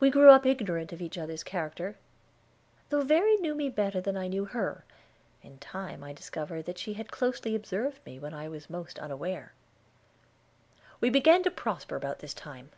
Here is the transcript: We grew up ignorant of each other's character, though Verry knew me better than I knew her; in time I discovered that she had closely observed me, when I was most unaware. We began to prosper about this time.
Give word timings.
We 0.00 0.08
grew 0.08 0.30
up 0.30 0.46
ignorant 0.46 0.94
of 0.94 1.02
each 1.02 1.18
other's 1.18 1.42
character, 1.42 1.96
though 2.88 3.02
Verry 3.02 3.36
knew 3.36 3.54
me 3.54 3.68
better 3.68 4.00
than 4.00 4.16
I 4.16 4.26
knew 4.26 4.46
her; 4.46 4.86
in 5.42 5.58
time 5.58 6.02
I 6.02 6.14
discovered 6.14 6.62
that 6.64 6.78
she 6.78 6.94
had 6.94 7.12
closely 7.12 7.54
observed 7.54 8.00
me, 8.06 8.18
when 8.18 8.32
I 8.32 8.48
was 8.48 8.70
most 8.70 8.98
unaware. 8.98 9.52
We 11.02 11.10
began 11.10 11.42
to 11.42 11.50
prosper 11.50 11.96
about 11.96 12.20
this 12.20 12.32
time. 12.32 12.70